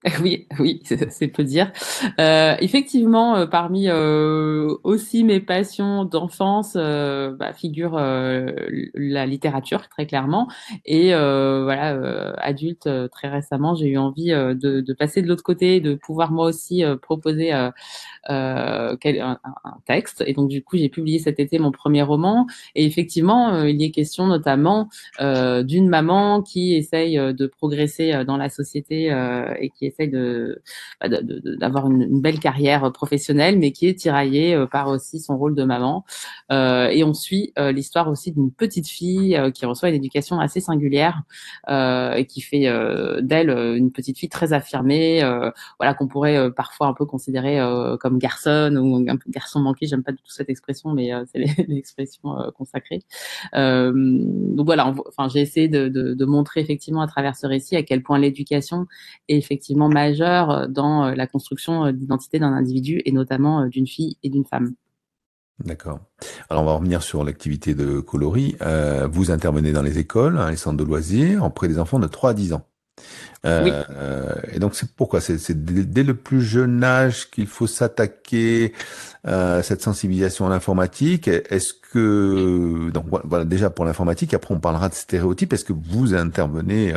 Oui, 0.22 0.48
oui, 0.60 0.81
c'est 0.84 1.28
peu 1.28 1.44
dire. 1.44 1.72
Euh, 2.19 2.56
effectivement, 2.60 3.38
euh, 3.38 3.46
parmi 3.48 3.88
euh, 3.90 4.75
aussi 4.84 5.24
mes 5.24 5.40
passions 5.40 6.06
d'enfance, 6.06 6.74
euh, 6.75 7.31
bah, 7.36 7.54
figure 7.54 7.96
la 7.96 9.25
littérature 9.25 9.88
très 9.90 10.06
clairement. 10.06 10.48
Et 10.86 11.10
voilà, 11.10 12.36
adulte, 12.38 12.90
très 13.12 13.30
récemment, 13.30 13.75
j'ai 13.75 13.88
eu 13.88 13.98
envie 13.98 14.30
de, 14.30 14.81
de, 14.81 14.94
passer 14.94 15.22
de 15.22 15.28
l'autre 15.28 15.44
côté, 15.44 15.80
de 15.80 15.96
pouvoir 15.96 16.31
moi 16.31 16.48
aussi 16.48 16.84
proposer 17.01 17.51
un, 17.51 17.74
un, 18.28 19.38
texte. 19.86 20.24
Et 20.25 20.34
donc 20.34 20.50
du 20.50 20.63
coup, 20.63 20.78
j'ai 20.78 20.90
publié 20.90 21.19
cet 21.19 21.40
été 21.40 21.60
mon 21.60 21.72
premier 21.72 22.01
roman. 22.01 22.48
Et 22.75 22.86
effectivement, 22.86 23.63
il 23.63 23.81
y 23.81 23.86
est 23.86 23.92
question 23.92 24.28
notamment 24.28 24.90
d'une 25.19 25.90
maman 25.90 26.42
qui 26.42 26.75
essaye 26.75 27.18
de 27.18 27.48
progresser 27.48 28.24
dans 28.25 28.38
la 28.38 28.50
société 28.50 29.06
et 29.60 29.69
qui 29.69 29.86
essaye 29.86 29.94
bah, 30.00 31.09
de, 31.09 31.56
d'avoir 31.56 31.89
une, 31.89 32.21
belle 32.21 32.39
carrière 32.39 32.92
professionnelle, 32.92 33.59
mais 33.59 33.71
qui 33.71 33.88
est 33.88 33.95
tiraillée 33.95 34.56
euh, 34.56 34.65
par 34.65 34.88
aussi 34.89 35.19
son 35.19 35.38
rôle 35.38 35.56
de 35.56 35.63
maman. 35.63 36.06
Euh, 36.51 36.88
et 36.88 37.03
on 37.03 37.13
suit 37.13 37.53
euh, 37.59 37.71
l'histoire 37.71 38.09
aussi 38.09 38.31
d'une 38.31 38.51
petite 38.51 38.88
fille 38.88 39.39
qui 39.53 39.65
reçoit 39.65 39.89
une 39.89 39.95
éducation 39.95 40.39
assez 40.39 40.59
singulière 40.59 41.21
et 41.69 42.25
qui 42.27 42.42
fait 42.42 42.65
d'elle 43.21 43.50
une 43.50 43.92
petite 43.92 44.18
fille 44.18 44.30
très 44.30 44.53
affirmée, 44.53 45.21
voilà 45.80 45.94
qu'on 45.94 46.07
pourrait 46.07 46.51
parfois 46.51 46.88
un 46.88 46.93
peu 46.93 47.05
considérer 47.05 47.60
comme 48.00 48.17
garçon 48.17 48.75
ou 48.75 49.10
un 49.10 49.17
peu 49.17 49.29
garçon 49.29 49.60
manqué. 49.60 49.88
J'aime 49.88 50.03
pas 50.03 50.12
du 50.12 50.20
tout 50.20 50.31
cette 50.31 50.50
expression, 50.50 50.91
mais 50.93 51.12
c'est 51.31 51.39
l'expression 51.67 52.36
consacrée. 52.58 53.01
donc 53.53 54.65
voilà, 54.65 54.93
enfin 55.08 55.27
j'ai 55.29 55.41
essayé 55.41 55.67
de, 55.67 55.88
de 55.89 56.25
montrer 56.25 56.62
effectivement 56.62 57.01
à 57.01 57.08
travers 57.08 57.36
ce 57.36 57.48
récit 57.48 57.75
à 57.75 57.84
quel 57.84 58.03
point 58.03 58.20
l'éducation 58.20 58.88
est 59.27 59.38
effectivement 59.38 59.85
majeur 59.89 60.68
dans 60.70 61.06
euh, 61.06 61.15
la 61.15 61.27
construction 61.27 61.86
euh, 61.86 61.92
d'identité 61.92 62.39
d'un 62.39 62.54
individu 62.54 63.01
et 63.06 63.12
notamment 63.12 63.62
euh, 63.62 63.68
d'une 63.68 63.88
fille 63.88 64.18
et 64.24 64.30
d'une 64.30 64.46
femme. 64.46 64.74
D'accord. 65.63 66.00
Alors 66.50 66.63
on 66.63 66.65
va 66.65 66.74
revenir 66.74 67.01
sur 67.01 67.24
l'activité 67.24 67.75
de 67.75 68.01
coloris. 68.01 68.58
vous 69.10 69.32
intervenez 69.32 69.72
dans 69.72 69.84
les 69.84 70.00
écoles, 70.00 70.38
hein, 70.38 70.50
les 70.51 70.58
centres 70.58 70.75
de 70.75 70.84
loisirs, 70.84 71.46
auprès 71.46 71.70
des 71.70 71.80
enfants 71.80 71.98
de 71.98 72.08
3 72.08 72.32
à 72.32 72.34
10 72.34 72.54
ans. 72.54 72.68
oui. 73.46 73.72
et 74.51 74.60
donc 74.60 74.75
c'est 74.75 74.92
pourquoi? 74.92 75.22
C'est 75.22 75.63
dès, 75.63 76.04
le 76.04 76.13
plus 76.13 76.42
jeune 76.42 76.84
âge 76.84 77.32
qu'il 77.32 77.48
faut 77.48 77.68
s'attaquer 77.68 78.74
à 79.24 79.63
cette 79.63 79.82
sensibilisation 79.82 80.46
à 80.46 80.50
l'informatique? 80.50 81.30
Est-ce 81.30 81.74
que 81.74 82.89
donc 82.89 83.06
voilà 83.24 83.46
déjà 83.46 83.70
pour 83.70 83.86
l'informatique, 83.86 84.34
après 84.34 84.54
on 84.54 84.60
parlera 84.60 84.89
de 84.89 84.94
stéréotypes. 84.94 85.54
Est-ce 85.54 85.63
que 85.63 85.72
vous 85.72 86.13
intervenez 86.13 86.94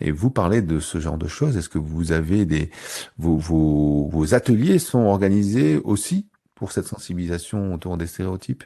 et 0.00 0.10
vous 0.10 0.30
parlez 0.30 0.62
de 0.62 0.80
ce 0.80 0.98
genre 0.98 1.18
de 1.18 1.28
choses. 1.28 1.56
Est-ce 1.56 1.68
que 1.68 1.78
vous 1.78 2.12
avez 2.12 2.46
des 2.46 2.70
vos, 3.18 3.36
vos, 3.36 4.08
vos 4.08 4.34
ateliers 4.34 4.78
sont 4.78 5.00
organisés 5.00 5.76
aussi 5.78 6.28
pour 6.54 6.72
cette 6.72 6.86
sensibilisation 6.86 7.74
autour 7.74 7.96
des 7.96 8.06
stéréotypes? 8.06 8.64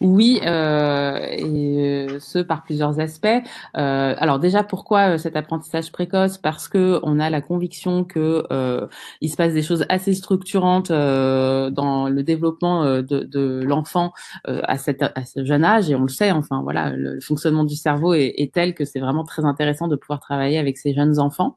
Oui, 0.00 0.40
euh, 0.44 1.26
et 1.30 2.08
euh, 2.10 2.18
ce 2.20 2.38
par 2.38 2.64
plusieurs 2.64 3.00
aspects. 3.00 3.26
Euh, 3.26 4.14
alors 4.18 4.38
déjà, 4.38 4.62
pourquoi 4.62 5.14
euh, 5.14 5.18
cet 5.18 5.36
apprentissage 5.36 5.90
précoce? 5.90 6.36
Parce 6.36 6.68
que 6.68 7.00
on 7.02 7.18
a 7.18 7.30
la 7.30 7.40
conviction 7.40 8.04
que 8.04 8.44
euh, 8.52 8.86
il 9.22 9.30
se 9.30 9.36
passe 9.36 9.54
des 9.54 9.62
choses 9.62 9.86
assez 9.88 10.12
structurantes 10.12 10.90
euh, 10.90 11.70
dans 11.70 12.08
le 12.10 12.22
développement 12.22 12.84
de, 12.84 13.02
de 13.02 13.62
l'enfant 13.64 14.12
à, 14.44 14.76
cette, 14.78 15.02
à 15.02 15.24
ce 15.24 15.44
jeune 15.44 15.64
âge, 15.64 15.90
et 15.90 15.94
on 15.94 16.02
le 16.02 16.08
sait. 16.08 16.30
Enfin 16.30 16.60
voilà, 16.62 16.90
le, 16.90 17.20
fonctionnement 17.20 17.64
du 17.64 17.76
cerveau 17.76 18.12
est, 18.14 18.34
est 18.36 18.52
tel 18.52 18.74
que 18.74 18.84
c'est 18.84 19.00
vraiment 19.00 19.24
très 19.24 19.44
intéressant 19.44 19.88
de 19.88 19.96
pouvoir 19.96 20.20
travailler 20.20 20.58
avec 20.58 20.76
ces 20.76 20.92
jeunes 20.94 21.18
enfants. 21.18 21.56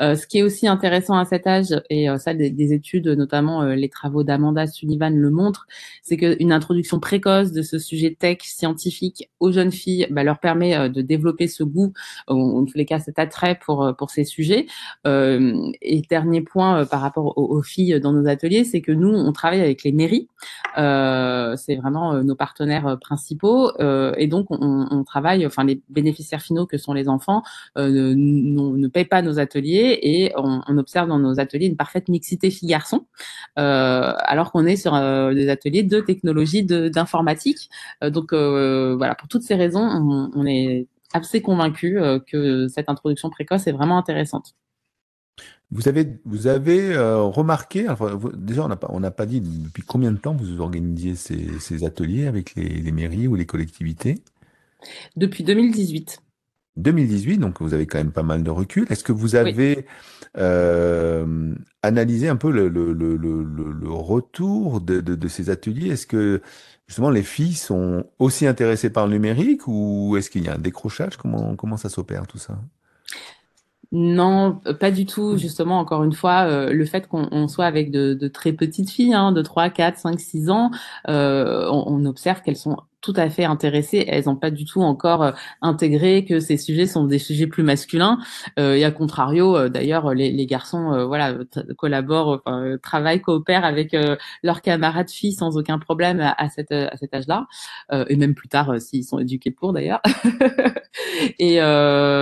ce 0.00 0.26
qui 0.26 0.38
est 0.38 0.42
aussi 0.42 0.66
intéressant 0.68 1.18
à 1.18 1.24
cet 1.24 1.46
âge, 1.46 1.74
et 1.90 2.06
ça 2.18 2.34
des, 2.34 2.50
des, 2.50 2.72
études, 2.72 3.08
notamment 3.08 3.62
les 3.64 3.88
travaux 3.88 4.24
d'Amanda 4.24 4.66
Sullivan 4.66 5.14
le 5.14 5.30
montrent, 5.30 5.66
c'est 6.02 6.16
qu'une 6.16 6.52
introduction 6.52 7.00
précoce 7.00 7.41
de 7.50 7.62
de 7.62 7.62
ce 7.62 7.78
sujet 7.78 8.16
tech 8.18 8.38
scientifique 8.42 9.30
aux 9.40 9.52
jeunes 9.52 9.72
filles 9.72 10.06
bah, 10.10 10.24
leur 10.24 10.40
permet 10.40 10.90
de 10.90 11.00
développer 11.00 11.46
ce 11.46 11.62
goût, 11.62 11.92
en 12.26 12.64
tous 12.64 12.76
les 12.76 12.84
cas 12.84 12.98
cet 12.98 13.18
attrait 13.18 13.58
pour 13.64 13.94
pour 13.96 14.10
ces 14.10 14.24
sujets. 14.24 14.66
et 15.04 16.02
dernier 16.10 16.40
point 16.40 16.84
par 16.86 17.00
rapport 17.00 17.38
aux, 17.38 17.62
filles 17.62 18.00
dans 18.00 18.12
nos 18.12 18.26
ateliers, 18.26 18.64
c'est 18.64 18.80
que 18.80 18.92
nous 18.92 19.10
on 19.10 19.32
travaille 19.32 19.60
avec 19.60 19.84
les 19.84 19.92
mairies. 19.92 20.28
c'est 20.76 21.76
vraiment 21.76 22.22
nos 22.22 22.34
partenaires 22.34 22.98
principaux 23.00 23.72
et 23.78 24.26
donc 24.26 24.46
on, 24.50 25.04
travaille, 25.04 25.46
enfin 25.46 25.64
les 25.64 25.80
bénéficiaires 25.88 26.42
finaux 26.42 26.66
que 26.66 26.78
sont 26.78 26.92
les 26.92 27.08
enfants 27.08 27.42
ne, 27.76 28.14
ne 28.14 28.88
payent 28.88 29.04
pas 29.04 29.22
nos 29.22 29.38
ateliers 29.38 29.98
et 30.02 30.32
on, 30.36 30.78
observe 30.78 31.08
dans 31.08 31.18
nos 31.18 31.38
ateliers 31.38 31.66
une 31.66 31.76
parfaite 31.76 32.08
mixité 32.08 32.50
filles-garçons, 32.50 33.06
euh, 33.58 34.12
alors 34.18 34.52
qu'on 34.52 34.66
est 34.66 34.76
sur 34.76 34.94
euh, 34.94 35.34
des 35.34 35.48
ateliers 35.48 35.82
de 35.82 36.00
technologie, 36.00 36.64
d'informatique. 36.64 37.31
Euh, 38.02 38.10
donc 38.10 38.32
voilà, 38.32 39.14
pour 39.14 39.28
toutes 39.28 39.42
ces 39.42 39.54
raisons, 39.54 39.82
on, 39.82 40.30
on 40.34 40.46
est 40.46 40.86
assez 41.12 41.42
convaincu 41.42 41.98
que 42.26 42.68
cette 42.68 42.88
introduction 42.88 43.28
précoce 43.30 43.66
est 43.66 43.72
vraiment 43.72 43.98
intéressante. 43.98 44.54
Vous 45.70 45.88
avez, 45.88 46.06
vous 46.24 46.46
avez 46.46 46.96
remarqué, 46.96 47.86
déjà 48.34 48.64
on 48.64 48.68
n'a 48.68 48.76
pas, 48.76 48.88
on 48.90 49.00
pas 49.10 49.26
dit 49.26 49.40
depuis 49.40 49.82
combien 49.82 50.12
de 50.12 50.18
temps 50.18 50.34
vous 50.34 50.60
organisiez 50.60 51.14
ces, 51.14 51.58
ces 51.60 51.84
ateliers 51.84 52.26
avec 52.26 52.54
les, 52.54 52.68
les, 52.68 52.92
mairies 52.92 53.26
ou 53.26 53.36
les 53.36 53.46
collectivités? 53.46 54.18
Depuis 55.16 55.44
2018. 55.44 56.20
2018, 56.76 57.38
donc 57.38 57.60
vous 57.60 57.74
avez 57.74 57.86
quand 57.86 57.98
même 57.98 58.12
pas 58.12 58.22
mal 58.22 58.42
de 58.42 58.50
recul. 58.50 58.86
Est-ce 58.90 59.04
que 59.04 59.12
vous 59.12 59.34
avez 59.34 59.86
euh, 60.38 61.54
analysé 61.82 62.28
un 62.28 62.36
peu 62.36 62.50
le, 62.50 62.68
le, 62.68 62.92
le, 62.92 63.16
le 63.16 63.90
retour 63.90 64.80
de, 64.80 65.00
de, 65.00 65.14
de, 65.14 65.28
ces 65.28 65.50
ateliers? 65.50 65.90
Est-ce 65.90 66.06
que 66.06 66.40
justement 66.86 67.10
les 67.10 67.22
filles 67.22 67.54
sont 67.54 68.04
aussi 68.18 68.46
intéressées 68.46 68.90
par 68.90 69.06
le 69.06 69.12
numérique 69.12 69.66
ou 69.66 70.16
est-ce 70.16 70.30
qu'il 70.30 70.44
y 70.44 70.48
a 70.48 70.54
un 70.54 70.58
décrochage? 70.58 71.16
Comment, 71.16 71.56
comment 71.56 71.76
ça 71.76 71.88
s'opère 71.88 72.26
tout 72.26 72.38
ça? 72.38 72.58
Non, 73.92 74.58
pas 74.80 74.90
du 74.90 75.04
tout. 75.04 75.36
Justement, 75.36 75.78
encore 75.78 76.02
une 76.02 76.14
fois, 76.14 76.46
euh, 76.46 76.72
le 76.72 76.86
fait 76.86 77.06
qu'on 77.08 77.46
soit 77.46 77.66
avec 77.66 77.90
de, 77.90 78.14
de, 78.14 78.26
très 78.26 78.54
petites 78.54 78.88
filles, 78.88 79.12
hein, 79.12 79.32
de 79.32 79.42
3, 79.42 79.68
4, 79.68 79.98
5, 79.98 80.18
6 80.18 80.48
ans, 80.48 80.70
euh, 81.08 81.68
on, 81.70 81.84
on, 81.88 82.06
observe 82.06 82.40
qu'elles 82.40 82.56
sont 82.56 82.78
tout 83.02 83.12
à 83.16 83.28
fait 83.28 83.44
intéressées. 83.44 84.04
Elles 84.08 84.24
n'ont 84.26 84.36
pas 84.36 84.50
du 84.50 84.64
tout 84.64 84.80
encore 84.80 85.22
euh, 85.22 85.32
intégré 85.60 86.24
que 86.24 86.40
ces 86.40 86.56
sujets 86.56 86.86
sont 86.86 87.04
des 87.04 87.18
sujets 87.18 87.46
plus 87.46 87.62
masculins. 87.62 88.18
Euh, 88.58 88.74
et 88.74 88.84
à 88.84 88.90
contrario, 88.90 89.56
euh, 89.56 89.68
d'ailleurs, 89.68 90.14
les, 90.14 90.30
les, 90.30 90.46
garçons, 90.46 90.92
euh, 90.92 91.04
voilà, 91.04 91.34
collaborent, 91.76 92.40
enfin, 92.44 92.76
travaillent, 92.82 93.20
coopèrent 93.20 93.64
avec 93.64 93.96
leurs 94.42 94.62
camarades 94.62 95.10
filles 95.10 95.32
sans 95.32 95.56
aucun 95.56 95.78
problème 95.78 96.20
à, 96.20 96.32
à, 96.38 96.48
cette, 96.48 96.72
à 96.72 96.96
cet 96.96 97.14
âge-là, 97.14 97.46
et 98.08 98.16
même 98.16 98.34
plus 98.34 98.48
tard 98.48 98.80
s'ils 98.80 99.04
sont 99.04 99.18
éduqués 99.18 99.50
pour 99.50 99.72
d'ailleurs. 99.72 100.00
et 101.38 101.58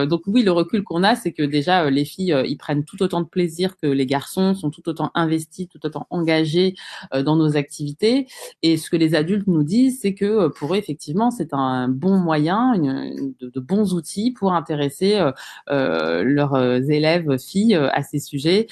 donc 0.06 0.22
oui, 0.26 0.42
le 0.42 0.52
recul 0.52 0.82
qu'on 0.82 1.02
a, 1.02 1.14
c'est 1.14 1.32
que 1.32 1.42
déjà 1.42 1.90
les 1.90 2.04
filles, 2.04 2.34
ils 2.46 2.56
prennent 2.56 2.84
tout 2.84 3.02
autant 3.02 3.20
de 3.20 3.26
plaisir 3.26 3.76
que 3.76 3.86
les 3.86 4.06
garçons, 4.06 4.54
sont 4.54 4.70
tout 4.70 4.88
autant 4.88 5.10
investis, 5.14 5.68
tout 5.68 5.84
autant 5.84 6.06
engagés 6.10 6.74
dans 7.12 7.36
nos 7.36 7.56
activités. 7.56 8.26
Et 8.62 8.76
ce 8.76 8.90
que 8.90 8.96
les 8.96 9.14
adultes 9.14 9.46
nous 9.46 9.62
disent, 9.62 10.00
c'est 10.00 10.14
que 10.14 10.48
pour 10.48 10.69
effectivement, 10.78 11.30
c'est 11.30 11.52
un 11.52 11.88
bon 11.88 12.18
moyen, 12.18 12.76
de, 12.78 13.60
bons 13.60 13.94
outils 13.94 14.30
pour 14.30 14.52
intéresser 14.52 15.16
euh, 15.16 15.32
euh, 15.70 16.22
leurs 16.24 16.54
euh, 16.54 16.80
élèves 16.80 17.38
filles 17.38 17.74
à 17.74 18.02
ces 18.02 18.18
sujets. 18.18 18.66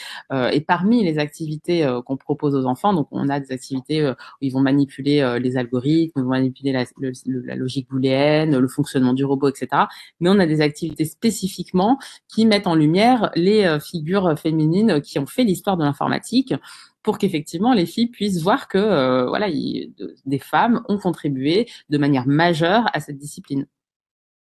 et 0.53 0.61
parmi 0.61 1.05
les 1.05 1.19
activités 1.19 1.87
qu'on 2.07 2.17
propose 2.17 2.55
aux 2.55 2.65
enfants, 2.65 2.93
donc 2.93 3.09
on 3.11 3.29
a 3.29 3.41
des 3.41 3.53
activités 3.53 4.09
où 4.09 4.15
ils 4.41 4.53
vont 4.53 4.61
manipuler 4.61 5.39
les 5.41 5.57
algorithmes, 5.57 6.21
ils 6.21 6.23
vont 6.23 6.31
manipuler 6.31 6.73
la, 6.73 6.85
la 7.25 7.57
logique 7.57 7.89
booléenne, 7.91 8.57
le 8.59 8.69
fonctionnement 8.69 9.13
du 9.13 9.25
robot, 9.25 9.49
etc. 9.49 9.85
Mais 10.21 10.31
on 10.31 10.39
a 10.39 10.47
des 10.47 10.61
activités 10.61 11.05
spécifiquement 11.05 11.99
qui 12.29 12.47
mettent 12.47 12.67
en 12.67 12.75
lumière 12.75 13.31
les 13.35 13.79
figures 13.81 14.39
féminines 14.39 15.01
qui 15.01 15.19
ont 15.19 15.27
fait 15.27 15.45
l'histoire 15.45 15.77
de 15.77 15.85
l'informatique 15.85 16.55
pour 17.03 17.19
qu'effectivement 17.19 17.73
les 17.73 17.87
filles 17.87 18.09
puissent 18.09 18.43
voir 18.43 18.69
que 18.69 18.79
euh, 18.79 19.27
voilà, 19.27 19.49
des 19.49 20.39
femmes 20.39 20.83
ont 20.89 20.99
contribué 20.99 21.69
de 21.89 21.99
manière 21.99 22.27
majeure 22.27 22.89
à 22.93 23.01
cette 23.01 23.19
discipline. 23.19 23.67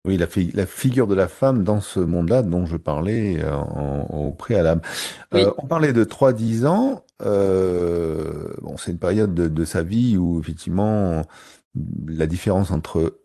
Oui, 0.06 0.16
la, 0.16 0.26
la, 0.54 0.64
figure 0.64 1.06
de 1.06 1.14
la 1.14 1.28
femme 1.28 1.62
dans 1.62 1.82
ce 1.82 2.00
monde-là 2.00 2.42
dont 2.42 2.64
je 2.64 2.78
parlais 2.78 3.38
euh, 3.44 3.54
au 4.08 4.30
préalable. 4.30 4.80
Euh, 5.34 5.52
on 5.58 5.66
parlait 5.66 5.92
de 5.92 6.04
3-10 6.04 6.66
ans. 6.66 7.04
bon, 7.20 8.76
c'est 8.78 8.92
une 8.92 8.98
période 8.98 9.34
de, 9.34 9.46
de, 9.48 9.64
sa 9.66 9.82
vie 9.82 10.16
où 10.16 10.40
effectivement 10.40 11.22
la 12.06 12.26
différence 12.26 12.70
entre 12.70 13.20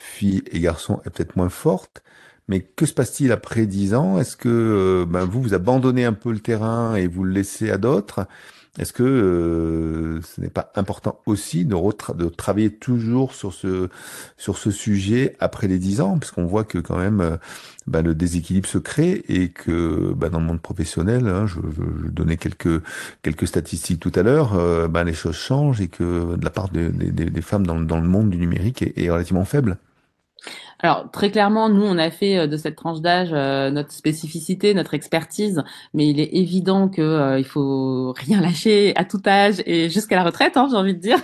filles 0.00 0.42
et 0.52 0.60
garçons 0.60 1.00
est 1.04 1.10
peut-être 1.10 1.34
moins 1.34 1.48
forte. 1.48 2.04
Mais 2.52 2.60
que 2.60 2.84
se 2.84 2.92
passe-t-il 2.92 3.32
après 3.32 3.64
10 3.64 3.94
ans? 3.94 4.18
Est-ce 4.18 4.36
que 4.36 5.06
ben, 5.08 5.24
vous, 5.24 5.40
vous 5.40 5.54
abandonnez 5.54 6.04
un 6.04 6.12
peu 6.12 6.30
le 6.30 6.40
terrain 6.40 6.96
et 6.96 7.06
vous 7.06 7.24
le 7.24 7.32
laissez 7.32 7.70
à 7.70 7.78
d'autres? 7.78 8.26
Est-ce 8.78 8.92
que 8.94 9.02
euh, 9.02 10.22
ce 10.22 10.38
n'est 10.40 10.50
pas 10.50 10.70
important 10.76 11.20
aussi 11.24 11.64
de, 11.64 11.76
travailler 12.28 12.70
toujours 12.70 13.34
sur 13.34 13.52
ce 13.54 14.70
sujet 14.70 15.34
après 15.40 15.66
les 15.66 15.78
dix 15.78 16.02
ans, 16.02 16.18
parce 16.18 16.30
qu'on 16.30 16.46
voit 16.46 16.64
que 16.64 16.76
quand 16.78 16.98
même 16.98 17.22
euh, 17.22 17.36
bah, 17.86 18.02
le 18.02 18.14
déséquilibre 18.14 18.68
se 18.68 18.78
crée 18.78 19.24
et 19.28 19.50
que 19.50 20.12
bah, 20.14 20.28
dans 20.28 20.40
le 20.40 20.46
monde 20.46 20.60
professionnel, 20.60 21.26
hein, 21.26 21.46
je, 21.46 21.60
donnais 22.10 22.36
quelques 22.36 22.82
statistiques 23.46 24.00
tout 24.00 24.12
à 24.14 24.22
l'heure, 24.22 24.54
euh, 24.54 24.88
les 25.04 25.14
choses 25.14 25.36
changent 25.36 25.80
et 25.80 25.88
que 25.88 26.36
de 26.36 26.44
la 26.44 26.50
part 26.50 26.68
des, 26.68 27.42
femmes 27.42 27.66
dans, 27.66 27.76
le 27.78 28.08
monde 28.08 28.28
du 28.28 28.36
numérique 28.36 28.84
est 28.96 29.10
relativement 29.10 29.46
faible. 29.46 29.78
Alors 30.84 31.08
très 31.12 31.30
clairement, 31.30 31.68
nous 31.68 31.84
on 31.84 31.96
a 31.96 32.10
fait 32.10 32.36
euh, 32.38 32.46
de 32.48 32.56
cette 32.56 32.74
tranche 32.74 33.00
d'âge 33.00 33.28
euh, 33.32 33.70
notre 33.70 33.92
spécificité, 33.92 34.74
notre 34.74 34.94
expertise, 34.94 35.62
mais 35.94 36.08
il 36.08 36.18
est 36.18 36.34
évident 36.34 36.88
que 36.88 37.00
euh, 37.00 37.38
il 37.38 37.44
faut 37.44 38.12
rien 38.16 38.40
lâcher 38.40 38.92
à 38.96 39.04
tout 39.04 39.22
âge 39.24 39.62
et 39.64 39.88
jusqu'à 39.90 40.16
la 40.16 40.24
retraite, 40.24 40.56
hein, 40.56 40.66
j'ai 40.68 40.76
envie 40.76 40.94
de 40.94 40.98
dire, 40.98 41.18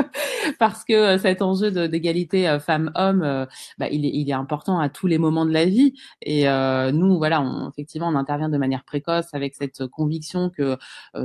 parce 0.58 0.84
que 0.84 1.18
cet 1.18 1.42
enjeu 1.42 1.70
d'égalité 1.88 2.58
femmes-hommes, 2.64 3.46
bah, 3.78 3.88
il, 3.90 4.06
est, 4.06 4.10
il 4.14 4.30
est 4.30 4.34
important 4.34 4.78
à 4.78 4.88
tous 4.88 5.06
les 5.06 5.18
moments 5.18 5.44
de 5.44 5.52
la 5.52 5.66
vie. 5.66 5.94
Et 6.22 6.44
nous, 6.92 7.18
voilà, 7.18 7.40
on, 7.42 7.70
effectivement, 7.70 8.08
on 8.08 8.14
intervient 8.14 8.48
de 8.48 8.58
manière 8.58 8.84
précoce 8.84 9.26
avec 9.32 9.54
cette 9.54 9.86
conviction 9.86 10.50
que 10.50 10.76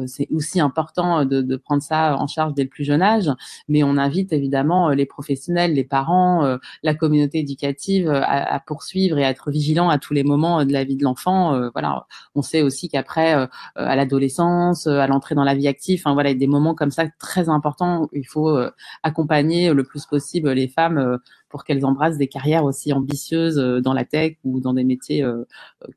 c'est 0.07 0.27
aussi 0.31 0.59
important 0.59 1.25
de, 1.25 1.41
de, 1.41 1.55
prendre 1.55 1.83
ça 1.83 2.15
en 2.17 2.27
charge 2.27 2.53
dès 2.53 2.63
le 2.63 2.69
plus 2.69 2.83
jeune 2.83 3.01
âge, 3.01 3.29
mais 3.67 3.83
on 3.83 3.97
invite 3.97 4.33
évidemment 4.33 4.89
les 4.89 5.05
professionnels, 5.05 5.73
les 5.73 5.83
parents, 5.83 6.57
la 6.83 6.95
communauté 6.95 7.39
éducative 7.39 7.68
euh, 7.89 8.21
à, 8.23 8.59
poursuivre 8.59 9.17
et 9.17 9.25
à 9.25 9.29
être 9.29 9.51
vigilant 9.51 9.89
à 9.89 9.97
tous 9.97 10.13
les 10.13 10.23
moments 10.23 10.61
euh, 10.61 10.65
de 10.65 10.73
la 10.73 10.83
vie 10.83 10.95
de 10.95 11.03
l'enfant. 11.03 11.53
Euh, 11.53 11.69
voilà, 11.73 12.07
on 12.35 12.41
sait 12.41 12.61
aussi 12.61 12.89
qu'après, 12.89 13.47
à 13.75 13.95
l'adolescence, 13.95 14.87
à 14.87 15.07
l'entrée 15.07 15.35
dans 15.35 15.43
la 15.43 15.55
vie 15.55 15.67
active, 15.67 16.03
voilà, 16.05 16.29
il 16.29 16.33
y 16.33 16.35
a 16.35 16.39
des 16.39 16.47
moments 16.47 16.75
comme 16.75 16.91
ça 16.91 17.05
très 17.19 17.49
importants 17.49 18.07
il 18.13 18.27
faut 18.27 18.57
accompagner 19.03 19.73
le 19.73 19.83
plus 19.83 20.05
possible 20.05 20.51
les 20.51 20.67
femmes 20.67 21.19
pour 21.49 21.63
qu'elles 21.63 21.85
embrassent 21.85 22.17
des 22.17 22.27
carrières 22.27 22.63
aussi 22.63 22.93
ambitieuses 22.93 23.57
dans 23.57 23.93
la 23.93 24.05
tech 24.05 24.37
ou 24.43 24.59
dans 24.59 24.73
des 24.73 24.83
métiers 24.83 25.25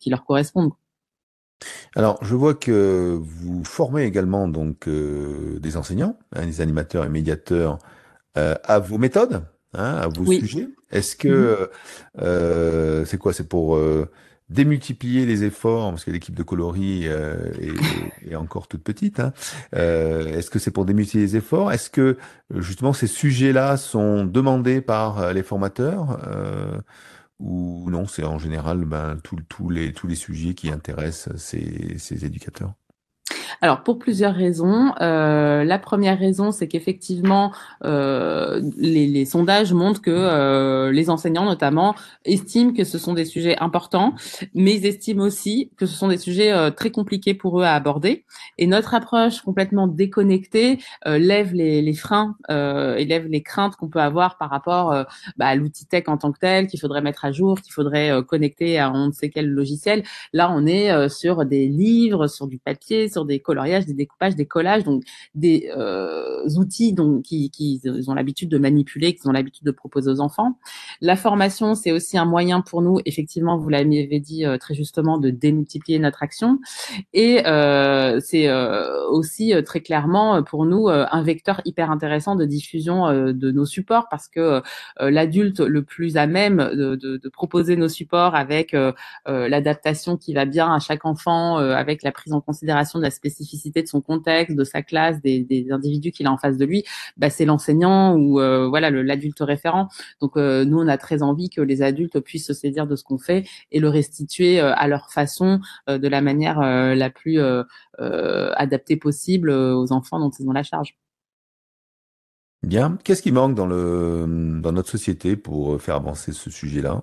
qui 0.01 0.11
leur 0.11 0.25
correspondent. 0.25 0.73
Alors, 1.95 2.19
je 2.23 2.35
vois 2.35 2.55
que 2.55 3.19
vous 3.21 3.65
formez 3.65 4.05
également 4.05 4.49
donc 4.49 4.89
des 4.89 5.77
enseignants, 5.77 6.19
hein, 6.35 6.47
des 6.47 6.61
animateurs 6.61 7.05
et 7.05 7.09
médiateurs 7.09 7.79
à 8.35 8.79
vos 8.79 8.99
méthodes 8.99 9.43
hein, 9.75 9.95
à 9.97 10.09
vos 10.09 10.31
sujets. 10.31 10.69
Est-ce 10.91 11.17
que 11.17 11.29
mm-hmm. 11.29 11.69
euh, 12.23 13.05
c'est 13.05 13.19
quoi 13.19 13.33
C'est 13.33 13.49
pour 13.49 13.77
euh, 13.77 14.09
démultiplier 14.53 15.27
les 15.27 15.45
efforts 15.45 15.91
parce 15.91 16.05
que 16.05 16.11
l'équipe 16.11 16.35
de 16.35 16.43
coloris 16.43 17.07
euh, 17.07 17.53
est, 17.59 18.31
est, 18.33 18.35
encore 18.35 18.69
toute 18.69 18.83
petite. 18.83 19.21
Hein. 19.21 19.33
Euh, 19.75 20.27
Est-ce 20.27 20.51
que 20.51 20.59
c'est 20.59 20.71
pour 20.71 20.85
démultiplier 20.85 21.25
les 21.25 21.37
efforts? 21.37 21.73
Est-ce 21.73 21.91
que 21.91 22.19
justement 22.55 22.93
ces 22.93 23.07
sujets-là 23.07 23.77
sont 23.77 24.25
demandés 24.25 24.81
par 24.81 25.33
les 25.33 25.43
formateurs 25.43 26.19
euh, 26.27 26.79
ou 27.39 27.91
non 27.91 28.07
C'est 28.07 28.25
en 28.25 28.39
général 28.39 28.85
ben, 28.85 29.17
tous 29.49 29.69
les 29.71 29.93
tous 29.93 30.07
les 30.07 30.15
sujets 30.15 30.55
qui 30.55 30.71
intéressent 30.71 31.37
ces, 31.37 31.97
ces 31.99 32.25
éducateurs? 32.25 32.75
Alors 33.63 33.85
pour 33.85 34.01
plusieurs 34.01 34.35
raisons. 34.35 34.93
Euh, 35.01 35.63
la 35.63 35.79
première 35.79 36.19
raison, 36.19 36.51
c'est 36.51 36.67
qu'effectivement, 36.67 37.53
euh, 37.85 38.61
les, 38.77 39.07
les, 39.07 39.25
sondages 39.25 39.73
montrent 39.73 40.03
que 40.03 40.11
euh, 40.11 40.91
les 40.91 41.11
enseignants, 41.11 41.45
notamment, 41.45 41.95
estiment 42.25 42.73
que 42.73 42.83
ce 42.83 42.99
sont 42.99 43.15
des 43.15 43.25
sujets 43.25 43.57
importants, 43.59 44.17
mais 44.53 44.75
ils 44.75 44.85
estiment 44.85 45.23
aussi 45.23 45.71
que 45.77 45.87
ce 45.87 45.95
sont 45.95 46.09
des 46.09 46.19
sujets 46.19 46.53
euh, 46.53 46.71
très 46.71 46.91
compliqués 46.91 47.35
pour 47.35 47.61
eux 47.61 47.63
à 47.63 47.75
aborder. 47.75 48.25
Et 48.59 48.67
notre 48.67 48.95
approche 48.95 49.43
complètement 49.43 49.87
déconnectée 49.87 50.81
euh, 51.07 51.19
lève 51.19 51.55
les, 51.55 51.83
les 51.83 51.95
freins 51.95 52.37
euh, 52.51 52.97
et 52.97 53.05
lève 53.05 53.29
les 53.29 53.45
craintes 53.45 53.77
qu'on 53.77 53.89
peut 53.89 54.01
avoir 54.01 54.39
par 54.39 54.51
rapport 54.51 54.89
bah, 55.37 55.47
à 55.47 55.55
l'outil 55.55 55.87
tech 55.87 56.09
en 56.09 56.17
tant 56.17 56.33
que 56.33 56.41
tel, 56.41 56.67
qu'il 56.67 56.81
faudrait 56.81 57.01
mettre 57.01 57.25
à 57.25 57.31
jour, 57.31 57.61
qu'il 57.61 57.73
faudrait 57.73 58.11
connecter 58.27 58.81
à 58.81 58.91
on 58.91 59.07
ne 59.07 59.13
sait 59.13 59.31
quel 59.31 59.49
logiciel. 59.49 60.03
Là, 60.33 60.51
on 60.53 60.67
est 60.67 61.09
sur 61.09 61.45
des 61.45 61.69
livres, 61.69 62.27
sur 62.27 62.49
du 62.49 62.59
papier, 62.59 63.09
sur 63.09 63.25
des 63.25 63.39
coloriages, 63.53 63.85
des 63.85 63.95
découpages, 63.95 64.35
des 64.35 64.47
collages, 64.47 64.85
donc 64.85 65.03
des 65.35 65.71
euh, 65.77 66.49
outils 66.57 66.95
donc, 66.95 67.23
qui, 67.23 67.51
qui 67.51 67.81
ont 68.09 68.15
l'habitude 68.15 68.49
de 68.49 68.59
manipuler, 68.59 69.15
qu'ils 69.15 69.29
ont 69.29 69.33
l'habitude 69.33 69.65
de 69.65 69.71
proposer 69.71 70.11
aux 70.11 70.21
enfants. 70.21 70.59
La 71.01 71.17
formation, 71.17 71.75
c'est 71.75 71.93
aussi 71.93 72.17
un 72.17 72.25
moyen 72.25 72.63
pour 72.63 72.81
nous, 72.81 72.99
effectivement, 73.05 73.59
vous 73.59 73.69
l'avez 73.69 74.21
dit 74.21 74.47
euh, 74.47 74.57
très 74.57 74.75
justement, 74.75 75.19
de 75.19 75.29
démultiplier 75.29 75.99
notre 75.99 76.23
action. 76.23 76.61
Et 77.13 77.47
euh, 77.47 78.21
c'est 78.21 78.49
euh, 78.49 79.07
aussi 79.11 79.53
très 79.67 79.81
clairement 79.81 80.43
pour 80.43 80.65
nous 80.65 80.89
un 80.89 81.23
vecteur 81.23 81.61
hyper 81.65 81.91
intéressant 81.91 82.37
de 82.37 82.47
diffusion 82.47 83.09
de 83.13 83.51
nos 83.51 83.67
supports 83.67 84.07
parce 84.11 84.29
que 84.29 84.63
l'adulte 85.01 85.61
le 85.61 85.83
plus 85.83 86.17
à 86.17 86.27
même 86.27 86.57
de, 86.57 86.97
de, 86.97 87.17
de 87.17 87.29
proposer 87.29 87.77
nos 87.77 87.89
supports 87.89 88.35
avec 88.35 88.75
l'adaptation 89.27 90.17
qui 90.17 90.33
va 90.35 90.45
bien 90.45 90.73
à 90.73 90.79
chaque 90.79 91.05
enfant, 91.05 91.57
avec 91.57 92.03
la 92.03 92.13
prise 92.13 92.33
en 92.33 92.41
considération 92.41 92.99
de 92.99 93.05
la 93.05 93.11
spécificité 93.11 93.42
de 93.83 93.89
son 93.89 94.01
contexte, 94.01 94.57
de 94.57 94.65
sa 94.65 94.83
classe, 94.83 95.21
des, 95.21 95.67
individus 95.71 96.11
qu'il 96.13 96.27
a 96.27 96.33
en 96.33 96.39
face 96.39 96.57
de 96.57 96.65
lui, 96.65 96.85
bah, 97.17 97.31
c'est 97.31 97.45
l'enseignant 97.45 98.17
ou 98.17 98.35
voilà 98.69 98.91
l'adulte 98.91 99.41
référent. 99.41 99.89
Donc 100.21 100.37
nous, 100.37 100.79
on 100.79 100.89
a 100.89 100.99
très 100.99 101.23
envie 101.23 101.51
que 101.51 101.61
les 101.61 101.83
adultes 101.83 102.21
puissent 102.21 102.47
se 102.47 102.55
saisir 102.55 102.87
de 102.87 102.97
ce 102.97 103.05
qu'on 103.05 103.19
fait 103.19 103.45
et 103.71 103.81
le 103.81 103.89
restituer 103.89 104.61
à 104.61 104.87
leur 104.89 105.11
façon, 105.11 105.61
de 105.89 106.09
la 106.09 106.21
manière 106.21 106.61
la 106.61 107.11
plus 107.11 107.41
adaptée 107.99 108.97
possible 108.97 109.51
aux 109.51 109.93
enfants 109.93 110.19
dont 110.19 110.31
ils 110.31 110.49
ont 110.49 110.53
la 110.53 110.63
charge. 110.63 110.97
Bien. 112.63 112.99
Qu'est-ce 113.03 113.23
qui 113.23 113.33
manque 113.33 113.55
dans 113.55 113.67
notre 113.67 114.89
société 114.89 115.37
pour 115.37 115.81
faire 115.81 115.97
avancer 115.97 116.33
ce 116.33 116.51
sujet-là? 116.51 117.03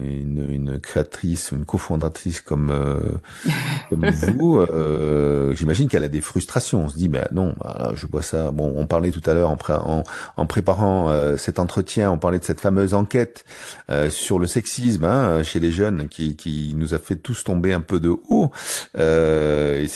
Une, 0.00 0.46
une, 0.50 0.80
créatrice, 0.80 1.50
une 1.52 1.64
cofondatrice 1.64 2.40
comme 2.40 2.70
euh, 2.70 3.00
comme 3.90 4.08
vous, 4.10 4.58
euh, 4.58 5.54
j'imagine 5.54 5.88
qu'elle 5.88 6.04
a 6.04 6.08
des 6.08 6.20
frustrations. 6.20 6.84
On 6.84 6.88
se 6.88 6.96
dit, 6.96 7.08
ben 7.08 7.26
non, 7.32 7.54
je 7.94 8.06
vois 8.06 8.22
ça. 8.22 8.50
Bon, 8.50 8.72
on 8.76 8.86
parlait 8.86 9.10
tout 9.10 9.22
à 9.26 9.34
l'heure 9.34 9.50
en, 9.50 9.58
en, 9.68 10.02
en, 10.36 10.46
préparant 10.46 11.10
euh, 11.10 11.36
cet 11.36 11.58
entretien, 11.58 12.10
on 12.10 12.18
parlait 12.18 12.38
de 12.38 12.44
cette 12.44 12.60
fameuse 12.60 12.94
enquête 12.94 13.44
euh, 13.90 14.10
sur 14.10 14.38
le 14.38 14.46
sexisme 14.46 15.04
hein, 15.04 15.42
chez 15.42 15.60
les 15.60 15.70
jeunes, 15.70 16.08
qui, 16.08 16.36
qui 16.36 16.74
nous 16.76 16.94
a 16.94 16.98
fait 16.98 17.16
tous 17.16 17.44
tomber 17.44 17.72
un 17.72 17.80
peu 17.80 18.00
de 18.00 18.14
haut. 18.28 18.50
Et 18.96 19.86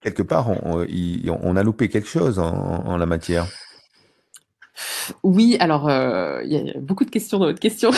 quelque 0.00 0.22
part, 0.22 0.50
on, 0.50 0.86
on, 1.42 1.56
a 1.56 1.62
loupé 1.62 1.88
quelque 1.88 2.08
chose 2.08 2.38
en, 2.38 2.52
en 2.86 2.96
la 2.96 3.06
matière. 3.06 3.46
Oui, 5.22 5.56
alors 5.60 5.88
euh, 5.88 6.40
il 6.44 6.52
y 6.52 6.70
a 6.70 6.78
beaucoup 6.80 7.04
de 7.04 7.10
questions 7.10 7.38
dans 7.38 7.46
votre 7.46 7.60
question. 7.60 7.90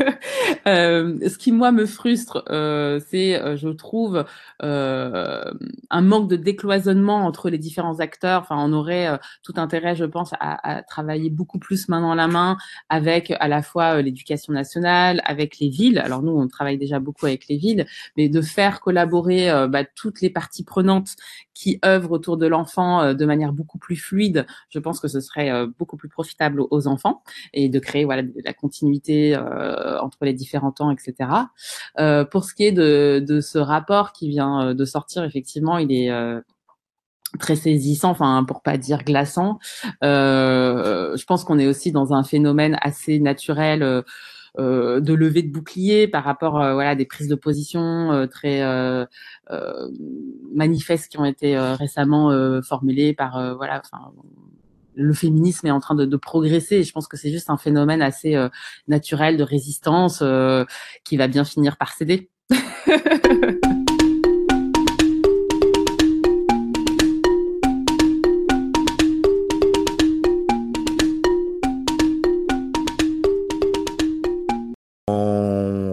euh, 0.66 1.16
ce 1.28 1.38
qui 1.38 1.52
moi 1.52 1.72
me 1.72 1.86
frustre, 1.86 2.44
euh, 2.50 3.00
c'est, 3.08 3.40
euh, 3.40 3.56
je 3.56 3.68
trouve, 3.68 4.24
euh, 4.62 5.44
un 5.90 6.00
manque 6.02 6.28
de 6.28 6.36
décloisonnement 6.36 7.26
entre 7.26 7.50
les 7.50 7.58
différents 7.58 8.00
acteurs. 8.00 8.42
Enfin, 8.42 8.56
on 8.58 8.72
aurait 8.72 9.08
euh, 9.08 9.16
tout 9.42 9.54
intérêt, 9.56 9.94
je 9.94 10.04
pense, 10.04 10.32
à, 10.40 10.76
à, 10.78 10.82
travailler 10.82 11.30
beaucoup 11.30 11.58
plus 11.58 11.88
main 11.88 12.00
dans 12.00 12.14
la 12.14 12.28
main 12.28 12.56
avec 12.88 13.32
à 13.40 13.48
la 13.48 13.62
fois 13.62 14.02
l'éducation 14.02 14.52
nationale, 14.52 15.22
avec 15.24 15.58
les 15.58 15.68
villes. 15.68 15.98
Alors 15.98 16.22
nous, 16.22 16.32
on 16.32 16.48
travaille 16.48 16.78
déjà 16.78 17.00
beaucoup 17.00 17.26
avec 17.26 17.48
les 17.48 17.56
villes, 17.56 17.86
mais 18.16 18.28
de 18.28 18.40
faire 18.40 18.80
collaborer 18.80 19.66
bah, 19.68 19.84
toutes 19.84 20.20
les 20.20 20.30
parties 20.30 20.64
prenantes 20.64 21.16
qui 21.54 21.78
œuvrent 21.84 22.12
autour 22.12 22.36
de 22.36 22.46
l'enfant 22.46 23.14
de 23.14 23.24
manière 23.24 23.52
beaucoup 23.52 23.78
plus 23.78 23.96
fluide. 23.96 24.46
Je 24.70 24.78
pense 24.78 25.00
que 25.00 25.08
ce 25.08 25.20
serait 25.20 25.66
beaucoup 25.78 25.96
plus 25.96 26.07
profitable 26.08 26.62
aux 26.70 26.86
enfants 26.86 27.22
et 27.52 27.68
de 27.68 27.78
créer 27.78 28.04
voilà 28.04 28.22
la 28.44 28.52
continuité 28.52 29.36
euh, 29.36 29.98
entre 30.00 30.18
les 30.22 30.32
différents 30.32 30.72
temps, 30.72 30.90
etc. 30.90 31.30
Euh, 31.98 32.24
pour 32.24 32.44
ce 32.44 32.54
qui 32.54 32.64
est 32.64 32.72
de, 32.72 33.24
de 33.26 33.40
ce 33.40 33.58
rapport 33.58 34.12
qui 34.12 34.28
vient 34.28 34.68
euh, 34.68 34.74
de 34.74 34.84
sortir, 34.84 35.24
effectivement, 35.24 35.78
il 35.78 35.92
est 35.92 36.10
très 37.38 37.56
saisissant, 37.56 38.10
enfin 38.10 38.44
pour 38.44 38.62
pas 38.62 38.78
dire 38.78 39.04
glaçant. 39.04 39.58
Je 40.02 41.24
pense 41.24 41.44
qu'on 41.44 41.58
est 41.58 41.66
aussi 41.66 41.92
dans 41.92 42.12
un 42.12 42.24
phénomène 42.24 42.78
assez 42.80 43.18
naturel. 43.18 44.04
De 44.56 45.12
levée 45.12 45.42
de 45.42 45.52
bouclier 45.52 46.08
par 46.08 46.24
rapport 46.24 46.54
voilà 46.54 46.96
des 46.96 47.04
prises 47.04 47.28
de 47.28 47.36
position 47.36 48.26
très 48.28 48.60
manifestes 50.52 51.12
qui 51.12 51.18
ont 51.20 51.24
été 51.24 51.56
récemment 51.56 52.32
formulées 52.62 53.14
par 53.14 53.54
voilà 53.56 53.82
le 54.94 55.12
féminisme 55.14 55.66
est 55.66 55.70
en 55.70 55.80
train 55.80 55.94
de, 55.94 56.16
progresser 56.16 56.76
et 56.76 56.82
je 56.82 56.92
pense 56.92 57.06
que 57.06 57.16
c'est 57.16 57.30
juste 57.30 57.50
un 57.50 57.56
phénomène 57.56 58.02
assez 58.02 58.34
euh, 58.34 58.48
naturel 58.88 59.36
de 59.36 59.44
résistance 59.44 60.20
euh, 60.22 60.64
qui 61.04 61.16
va 61.16 61.28
bien 61.28 61.44
finir 61.44 61.76
par 61.76 61.92
céder. 61.92 62.30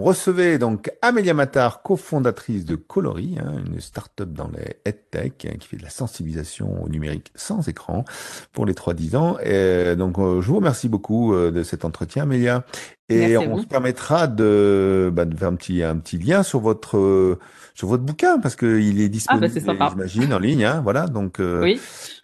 recevez 0.06 0.58
donc 0.58 0.90
Amélia 1.02 1.34
Matar, 1.34 1.82
cofondatrice 1.82 2.64
de 2.64 2.76
Coloris, 2.76 3.38
hein, 3.40 3.54
une 3.66 3.80
start-up 3.80 4.30
dans 4.30 4.48
les 4.48 4.76
EdTech 4.84 5.46
hein, 5.46 5.56
qui 5.58 5.66
fait 5.66 5.76
de 5.76 5.82
la 5.82 5.90
sensibilisation 5.90 6.84
au 6.84 6.88
numérique 6.88 7.32
sans 7.34 7.68
écran 7.68 8.04
pour 8.52 8.66
les 8.66 8.72
3-10 8.72 9.16
ans. 9.16 9.38
Et 9.40 9.96
donc, 9.96 10.18
euh, 10.18 10.40
je 10.40 10.48
vous 10.48 10.56
remercie 10.56 10.88
beaucoup 10.88 11.34
euh, 11.34 11.50
de 11.50 11.62
cet 11.62 11.84
entretien, 11.84 12.22
Amélia. 12.22 12.64
Et 13.08 13.36
on 13.36 13.58
se 13.58 13.66
permettra 13.66 14.26
de, 14.26 15.10
bah, 15.12 15.24
de 15.24 15.36
faire 15.36 15.48
un 15.48 15.54
petit, 15.54 15.82
un 15.82 15.96
petit 15.96 16.18
lien 16.18 16.42
sur 16.42 16.58
votre, 16.58 17.38
sur 17.74 17.86
votre 17.86 18.02
bouquin 18.02 18.40
parce 18.40 18.56
qu'il 18.56 19.00
est 19.00 19.04
ah, 19.28 19.38
bah, 19.38 19.48
disponible, 19.48 19.90
j'imagine, 19.90 20.34
en 20.34 20.38
ligne. 20.38 20.64
Hein, 20.64 20.80
voilà, 20.82 21.06
donc 21.06 21.38
euh, 21.38 21.62
oui. 21.62 21.80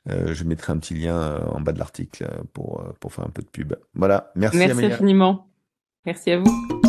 je 0.06 0.44
mettrai 0.44 0.72
un 0.72 0.78
petit 0.78 0.94
lien 0.94 1.40
en 1.52 1.60
bas 1.60 1.72
de 1.72 1.78
l'article 1.78 2.28
pour, 2.52 2.82
pour 2.98 3.12
faire 3.12 3.24
un 3.24 3.30
peu 3.30 3.42
de 3.42 3.48
pub. 3.48 3.74
Voilà, 3.94 4.32
merci. 4.34 4.58
Merci 4.58 4.84
infiniment. 4.86 5.46
Merci 6.04 6.32
à 6.32 6.38
vous. 6.38 6.81